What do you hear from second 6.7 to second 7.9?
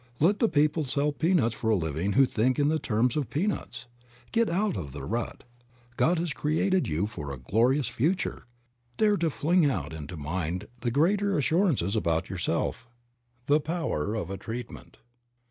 you for a glorious